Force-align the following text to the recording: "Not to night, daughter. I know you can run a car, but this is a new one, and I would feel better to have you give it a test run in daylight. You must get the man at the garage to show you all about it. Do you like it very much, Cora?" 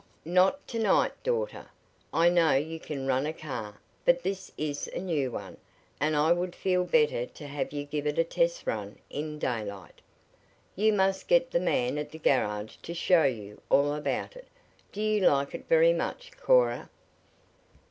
"Not 0.25 0.67
to 0.69 0.79
night, 0.79 1.11
daughter. 1.21 1.67
I 2.11 2.27
know 2.27 2.53
you 2.53 2.79
can 2.79 3.05
run 3.05 3.27
a 3.27 3.33
car, 3.33 3.79
but 4.03 4.23
this 4.23 4.51
is 4.57 4.87
a 4.95 4.97
new 4.97 5.29
one, 5.29 5.57
and 5.99 6.15
I 6.15 6.31
would 6.31 6.55
feel 6.55 6.85
better 6.85 7.27
to 7.27 7.45
have 7.45 7.71
you 7.71 7.83
give 7.83 8.07
it 8.07 8.17
a 8.17 8.23
test 8.23 8.65
run 8.65 8.97
in 9.11 9.37
daylight. 9.37 10.01
You 10.75 10.91
must 10.91 11.27
get 11.27 11.51
the 11.51 11.59
man 11.59 11.99
at 11.99 12.09
the 12.09 12.17
garage 12.17 12.77
to 12.77 12.95
show 12.95 13.25
you 13.25 13.61
all 13.69 13.93
about 13.93 14.35
it. 14.35 14.47
Do 14.91 15.03
you 15.03 15.19
like 15.19 15.53
it 15.53 15.67
very 15.69 15.93
much, 15.93 16.31
Cora?" 16.35 16.89